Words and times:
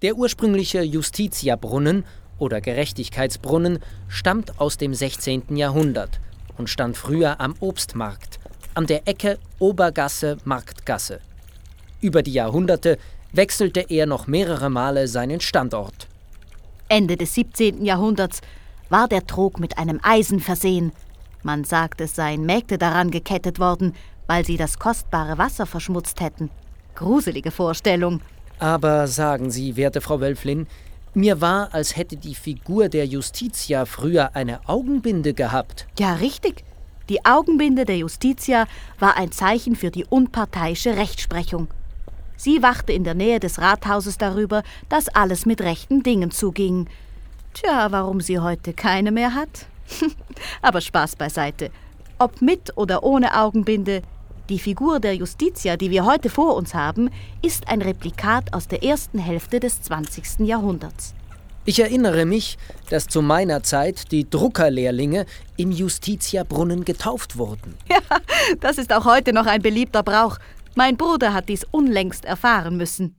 Der 0.00 0.16
ursprüngliche 0.16 0.82
Justitiabrunnen 0.82 2.04
oder 2.38 2.60
Gerechtigkeitsbrunnen 2.60 3.80
stammt 4.06 4.60
aus 4.60 4.76
dem 4.76 4.94
16. 4.94 5.56
Jahrhundert 5.56 6.20
und 6.56 6.70
stand 6.70 6.96
früher 6.96 7.40
am 7.40 7.56
Obstmarkt, 7.58 8.38
an 8.74 8.86
der 8.86 9.08
Ecke 9.08 9.40
Obergasse-Marktgasse. 9.58 11.18
Über 12.00 12.22
die 12.22 12.32
Jahrhunderte 12.32 12.96
wechselte 13.32 13.80
er 13.80 14.06
noch 14.06 14.28
mehrere 14.28 14.70
Male 14.70 15.08
seinen 15.08 15.40
Standort. 15.40 16.06
Ende 16.88 17.16
des 17.16 17.34
17. 17.34 17.84
Jahrhunderts 17.84 18.40
war 18.90 19.08
der 19.08 19.26
Trog 19.26 19.58
mit 19.58 19.78
einem 19.78 19.98
Eisen 20.04 20.38
versehen. 20.38 20.92
Man 21.42 21.64
sagt, 21.64 22.00
es 22.00 22.14
seien 22.14 22.46
Mägde 22.46 22.78
daran 22.78 23.10
gekettet 23.10 23.58
worden, 23.58 23.96
weil 24.28 24.46
sie 24.46 24.56
das 24.56 24.78
kostbare 24.78 25.38
Wasser 25.38 25.66
verschmutzt 25.66 26.20
hätten. 26.20 26.50
Gruselige 26.94 27.50
Vorstellung. 27.50 28.20
Aber 28.58 29.06
sagen 29.06 29.50
Sie, 29.50 29.76
werte 29.76 30.00
Frau 30.00 30.20
Wölflin, 30.20 30.66
mir 31.14 31.40
war, 31.40 31.74
als 31.74 31.96
hätte 31.96 32.16
die 32.16 32.34
Figur 32.34 32.88
der 32.88 33.06
Justitia 33.06 33.86
früher 33.86 34.36
eine 34.36 34.68
Augenbinde 34.68 35.34
gehabt. 35.34 35.86
Ja, 35.98 36.14
richtig. 36.14 36.64
Die 37.08 37.24
Augenbinde 37.24 37.84
der 37.84 37.96
Justitia 37.96 38.66
war 38.98 39.16
ein 39.16 39.32
Zeichen 39.32 39.74
für 39.74 39.90
die 39.90 40.04
unparteiische 40.04 40.96
Rechtsprechung. 40.96 41.68
Sie 42.36 42.62
wachte 42.62 42.92
in 42.92 43.02
der 43.02 43.14
Nähe 43.14 43.40
des 43.40 43.58
Rathauses 43.58 44.18
darüber, 44.18 44.62
dass 44.88 45.08
alles 45.08 45.46
mit 45.46 45.60
rechten 45.60 46.02
Dingen 46.02 46.30
zuging. 46.30 46.86
Tja, 47.54 47.90
warum 47.90 48.20
sie 48.20 48.38
heute 48.38 48.72
keine 48.74 49.10
mehr 49.10 49.34
hat? 49.34 49.66
Aber 50.62 50.80
Spaß 50.80 51.16
beiseite. 51.16 51.70
Ob 52.18 52.42
mit 52.42 52.76
oder 52.76 53.02
ohne 53.02 53.36
Augenbinde, 53.36 54.02
die 54.48 54.58
Figur 54.58 54.98
der 55.00 55.14
Justitia, 55.14 55.76
die 55.76 55.90
wir 55.90 56.04
heute 56.04 56.30
vor 56.30 56.56
uns 56.56 56.74
haben, 56.74 57.10
ist 57.42 57.68
ein 57.68 57.82
Replikat 57.82 58.54
aus 58.54 58.68
der 58.68 58.82
ersten 58.82 59.18
Hälfte 59.18 59.60
des 59.60 59.82
20. 59.82 60.40
Jahrhunderts. 60.46 61.14
Ich 61.64 61.80
erinnere 61.80 62.24
mich, 62.24 62.56
dass 62.88 63.08
zu 63.08 63.20
meiner 63.20 63.62
Zeit 63.62 64.10
die 64.10 64.28
Druckerlehrlinge 64.28 65.26
im 65.58 65.70
Justitiabrunnen 65.70 66.84
getauft 66.84 67.36
wurden. 67.36 67.74
Ja, 67.90 68.56
das 68.60 68.78
ist 68.78 68.92
auch 68.92 69.04
heute 69.04 69.34
noch 69.34 69.46
ein 69.46 69.60
beliebter 69.60 70.02
Brauch. 70.02 70.38
Mein 70.74 70.96
Bruder 70.96 71.34
hat 71.34 71.48
dies 71.48 71.64
unlängst 71.70 72.24
erfahren 72.24 72.76
müssen. 72.76 73.16